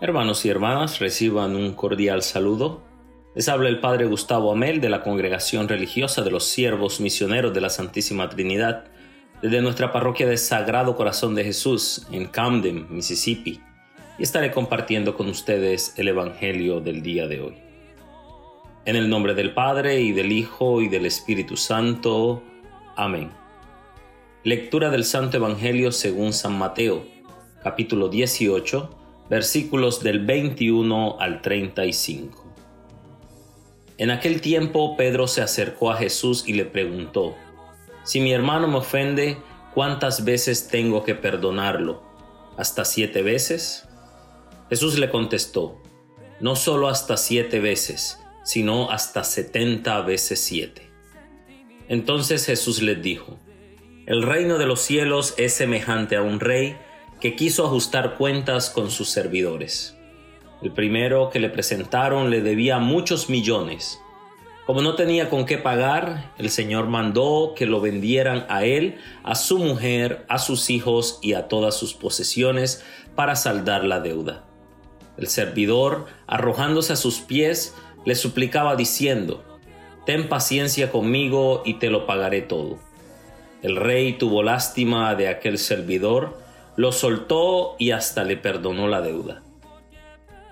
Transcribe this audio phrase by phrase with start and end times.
[0.00, 2.82] Hermanos y hermanas, reciban un cordial saludo.
[3.36, 7.60] Les habla el Padre Gustavo Amel de la Congregación Religiosa de los Siervos Misioneros de
[7.60, 8.86] la Santísima Trinidad,
[9.40, 13.60] desde nuestra parroquia de Sagrado Corazón de Jesús en Camden, Mississippi,
[14.18, 17.54] y estaré compartiendo con ustedes el Evangelio del día de hoy.
[18.84, 22.42] En el nombre del Padre y del Hijo y del Espíritu Santo.
[22.96, 23.30] Amén.
[24.42, 27.04] Lectura del Santo Evangelio según San Mateo,
[27.62, 28.90] capítulo 18,
[29.30, 32.44] versículos del 21 al 35.
[33.98, 37.36] En aquel tiempo Pedro se acercó a Jesús y le preguntó,
[38.04, 39.38] Si mi hermano me ofende,
[39.74, 42.02] ¿cuántas veces tengo que perdonarlo?
[42.56, 43.87] ¿Hasta siete veces?
[44.68, 45.80] Jesús le contestó,
[46.40, 50.90] No solo hasta siete veces, sino hasta setenta veces siete.
[51.88, 53.38] Entonces Jesús les dijo,
[54.06, 56.76] El reino de los cielos es semejante a un rey
[57.20, 59.96] que quiso ajustar cuentas con sus servidores.
[60.62, 64.00] El primero que le presentaron le debía muchos millones.
[64.66, 69.34] Como no tenía con qué pagar, el Señor mandó que lo vendieran a él, a
[69.34, 74.47] su mujer, a sus hijos y a todas sus posesiones para saldar la deuda.
[75.18, 77.74] El servidor, arrojándose a sus pies,
[78.04, 79.44] le suplicaba diciendo,
[80.06, 82.78] Ten paciencia conmigo y te lo pagaré todo.
[83.62, 86.38] El rey tuvo lástima de aquel servidor,
[86.76, 89.42] lo soltó y hasta le perdonó la deuda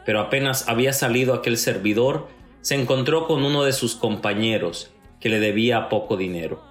[0.06, 2.28] pero apenas había salido aquel servidor,
[2.62, 6.62] se encontró con uno de sus compañeros, que le debía poco dinero.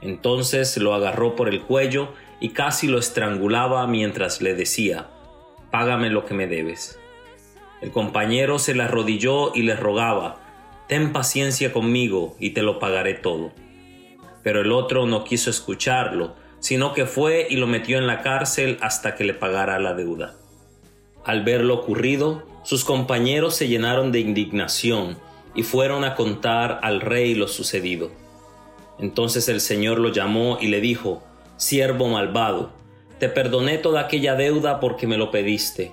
[0.00, 2.08] Entonces lo agarró por el cuello
[2.40, 5.08] y casi lo estrangulaba mientras le decía,
[5.70, 6.98] Págame lo que me debes.
[7.84, 10.40] El compañero se le arrodilló y le rogaba,
[10.88, 13.52] Ten paciencia conmigo y te lo pagaré todo.
[14.42, 18.78] Pero el otro no quiso escucharlo, sino que fue y lo metió en la cárcel
[18.80, 20.34] hasta que le pagara la deuda.
[21.26, 25.18] Al ver lo ocurrido, sus compañeros se llenaron de indignación
[25.54, 28.12] y fueron a contar al rey lo sucedido.
[28.98, 31.22] Entonces el Señor lo llamó y le dijo,
[31.58, 32.70] Siervo malvado,
[33.18, 35.92] te perdoné toda aquella deuda porque me lo pediste.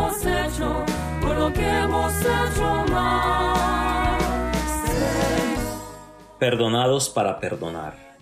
[1.53, 1.71] que.
[6.39, 8.17] Perdonados para perdonar.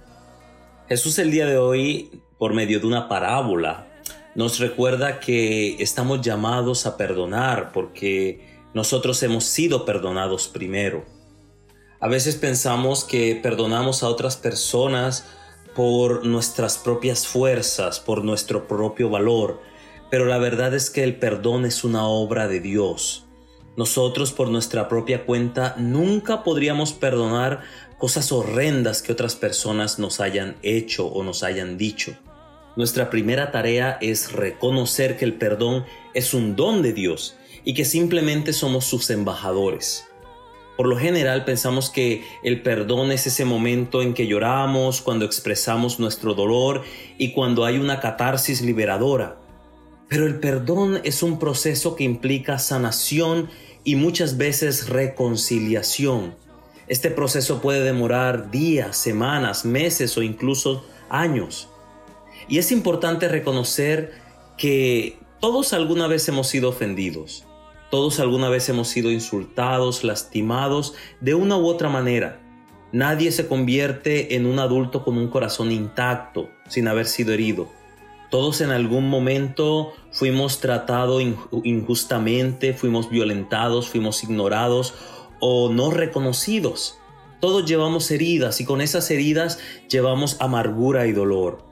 [0.89, 3.87] Jesús el día de hoy, por medio de una parábola,
[4.35, 11.05] nos recuerda que estamos llamados a perdonar porque nosotros hemos sido perdonados primero.
[12.01, 15.25] A veces pensamos que perdonamos a otras personas
[15.75, 19.61] por nuestras propias fuerzas, por nuestro propio valor,
[20.09, 23.25] pero la verdad es que el perdón es una obra de Dios.
[23.77, 27.61] Nosotros por nuestra propia cuenta nunca podríamos perdonar
[27.97, 32.15] cosas horrendas que otras personas nos hayan hecho o nos hayan dicho.
[32.75, 37.85] Nuestra primera tarea es reconocer que el perdón es un don de Dios y que
[37.85, 40.05] simplemente somos sus embajadores.
[40.77, 45.99] Por lo general pensamos que el perdón es ese momento en que lloramos, cuando expresamos
[45.99, 46.83] nuestro dolor
[47.17, 49.38] y cuando hay una catarsis liberadora.
[50.09, 53.47] Pero el perdón es un proceso que implica sanación
[53.83, 56.35] y muchas veces reconciliación.
[56.87, 61.69] Este proceso puede demorar días, semanas, meses o incluso años.
[62.47, 64.11] Y es importante reconocer
[64.57, 67.45] que todos alguna vez hemos sido ofendidos,
[67.91, 72.41] todos alguna vez hemos sido insultados, lastimados de una u otra manera.
[72.91, 77.78] Nadie se convierte en un adulto con un corazón intacto sin haber sido herido.
[78.29, 81.23] Todos en algún momento fuimos tratados
[81.63, 84.93] injustamente, fuimos violentados, fuimos ignorados
[85.39, 86.99] o no reconocidos.
[87.39, 89.59] Todos llevamos heridas y con esas heridas
[89.89, 91.63] llevamos amargura y dolor.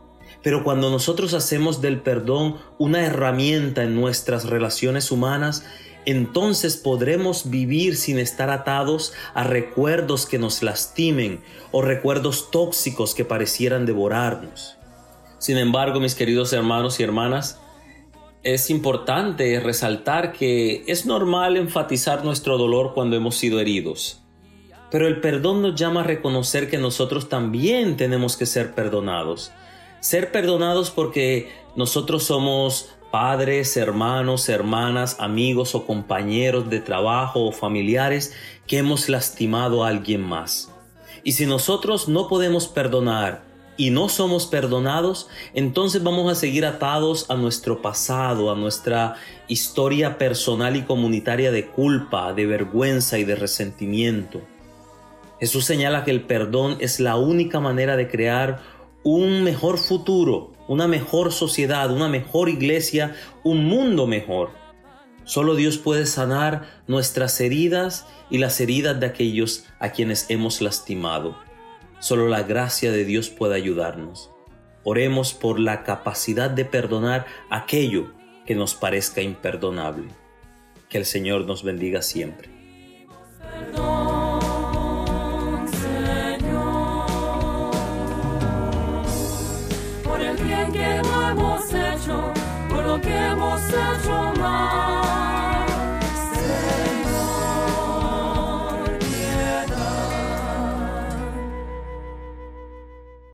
[0.42, 5.64] Pero cuando nosotros hacemos del perdón una herramienta en nuestras relaciones humanas,
[6.06, 13.26] entonces podremos vivir sin estar atados a recuerdos que nos lastimen o recuerdos tóxicos que
[13.26, 14.77] parecieran devorarnos.
[15.40, 17.60] Sin embargo, mis queridos hermanos y hermanas,
[18.44, 24.22] es importante resaltar que es normal enfatizar nuestro dolor cuando hemos sido heridos.
[24.90, 29.52] Pero el perdón nos llama a reconocer que nosotros también tenemos que ser perdonados.
[30.00, 38.34] Ser perdonados porque nosotros somos padres, hermanos, hermanas, amigos o compañeros de trabajo o familiares
[38.66, 40.72] que hemos lastimado a alguien más.
[41.24, 43.47] Y si nosotros no podemos perdonar
[43.78, 49.16] y no somos perdonados, entonces vamos a seguir atados a nuestro pasado, a nuestra
[49.48, 54.42] historia personal y comunitaria de culpa, de vergüenza y de resentimiento.
[55.40, 58.62] Jesús señala que el perdón es la única manera de crear
[59.04, 64.50] un mejor futuro, una mejor sociedad, una mejor iglesia, un mundo mejor.
[65.24, 71.47] Solo Dios puede sanar nuestras heridas y las heridas de aquellos a quienes hemos lastimado.
[72.00, 74.32] Solo la gracia de Dios puede ayudarnos.
[74.84, 78.14] Oremos por la capacidad de perdonar aquello
[78.46, 80.08] que nos parezca imperdonable.
[80.90, 82.57] Que el Señor nos bendiga siempre.